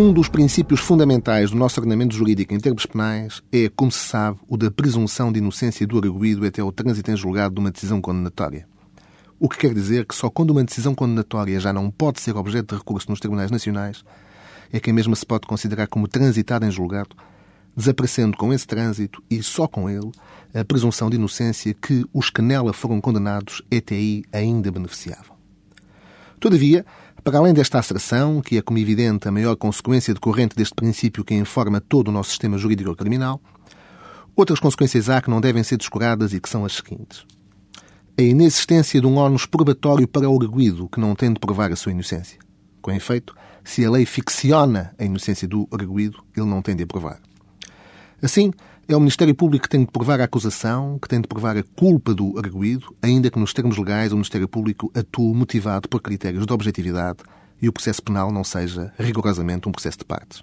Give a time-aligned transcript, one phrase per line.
[0.00, 4.38] Um dos princípios fundamentais do nosso ordenamento jurídico em termos penais é, como se sabe,
[4.46, 8.00] o da presunção de inocência do arguído até o trânsito em julgado de uma decisão
[8.00, 8.64] condenatória.
[9.40, 12.76] O que quer dizer que só quando uma decisão condenatória já não pode ser objeto
[12.76, 14.04] de recurso nos tribunais nacionais
[14.72, 17.16] é que a mesma se pode considerar como transitada em julgado,
[17.76, 20.12] desaparecendo com esse trânsito e só com ele
[20.54, 25.36] a presunção de inocência que os que nela foram condenados até aí ainda beneficiavam.
[26.38, 26.86] Todavia,
[27.22, 31.34] para além desta asserção, que é como evidente a maior consequência decorrente deste princípio que
[31.34, 33.40] informa todo o nosso sistema jurídico criminal,
[34.36, 37.24] outras consequências há que não devem ser descuradas e que são as seguintes.
[38.18, 41.76] A inexistência de um ónus probatório para o arguído que não tem de provar a
[41.76, 42.38] sua inocência.
[42.80, 46.86] Com efeito, se a lei ficciona a inocência do arguído, ele não tem de a
[46.86, 47.20] provar.
[48.20, 48.52] Assim,
[48.88, 51.62] é o Ministério Público que tem de provar a acusação, que tem de provar a
[51.62, 56.46] culpa do arguído, ainda que nos termos legais o Ministério Público atue motivado por critérios
[56.46, 57.18] de objetividade
[57.62, 60.42] e o processo penal não seja rigorosamente um processo de partes.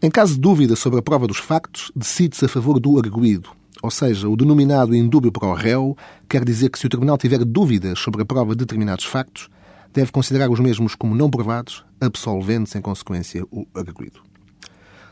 [0.00, 3.50] Em caso de dúvida sobre a prova dos factos, decide-se a favor do arguído,
[3.82, 5.96] ou seja, o denominado indúbio para o réu
[6.28, 9.48] quer dizer que se o Tribunal tiver dúvidas sobre a prova de determinados factos,
[9.92, 14.29] deve considerar os mesmos como não provados, absolvendo-se em consequência o arguído.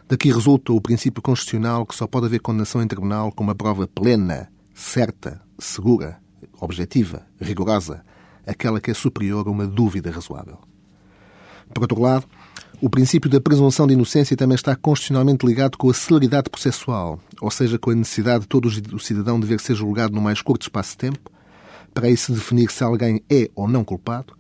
[0.09, 3.87] Daqui resulta o princípio constitucional que só pode haver condenação em tribunal com uma prova
[3.87, 6.19] plena, certa, segura,
[6.59, 8.03] objetiva, rigorosa,
[8.47, 10.56] aquela que é superior a uma dúvida razoável.
[11.75, 12.27] Por outro lado,
[12.81, 17.50] o princípio da presunção de inocência também está constitucionalmente ligado com a celeridade processual, ou
[17.50, 20.93] seja, com a necessidade de todo o cidadão dever ser julgado no mais curto espaço
[20.93, 21.31] de tempo,
[21.93, 24.38] para aí se definir se alguém é ou não culpado,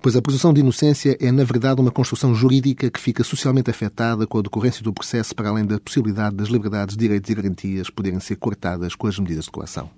[0.00, 4.26] pois a presunção de inocência é, na verdade, uma construção jurídica que fica socialmente afetada
[4.26, 8.20] com a decorrência do processo, para além da possibilidade das liberdades, direitos e garantias poderem
[8.20, 9.90] ser cortadas com as medidas de coação.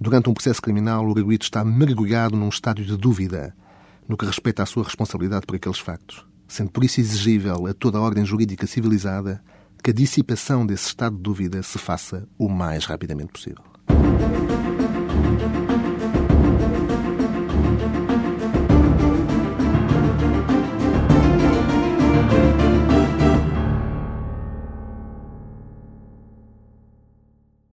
[0.00, 3.54] Durante um processo criminal, o arguido está mergulhado num estádio de dúvida
[4.06, 7.96] no que respeita à sua responsabilidade por aqueles factos, sendo por isso exigível a toda
[7.96, 9.42] a ordem jurídica civilizada
[9.82, 13.62] que a dissipação desse estado de dúvida se faça o mais rapidamente possível.